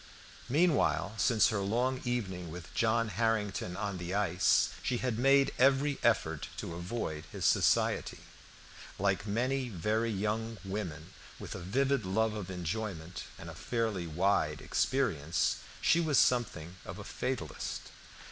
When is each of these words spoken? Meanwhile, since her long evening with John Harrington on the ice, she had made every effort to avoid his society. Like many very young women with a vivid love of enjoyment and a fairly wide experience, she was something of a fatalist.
Meanwhile, 0.49 1.13
since 1.17 1.49
her 1.49 1.59
long 1.59 2.01
evening 2.03 2.49
with 2.49 2.73
John 2.73 3.09
Harrington 3.09 3.77
on 3.77 3.99
the 3.99 4.15
ice, 4.15 4.69
she 4.81 4.97
had 4.97 5.19
made 5.19 5.53
every 5.59 5.99
effort 6.01 6.47
to 6.57 6.73
avoid 6.73 7.25
his 7.31 7.45
society. 7.45 8.17
Like 8.97 9.27
many 9.27 9.69
very 9.69 10.09
young 10.09 10.57
women 10.65 11.13
with 11.37 11.53
a 11.53 11.59
vivid 11.59 12.03
love 12.03 12.33
of 12.33 12.49
enjoyment 12.49 13.25
and 13.37 13.47
a 13.47 13.53
fairly 13.53 14.07
wide 14.07 14.59
experience, 14.59 15.57
she 15.81 15.99
was 15.99 16.17
something 16.17 16.77
of 16.83 16.97
a 16.97 17.03
fatalist. 17.03 17.91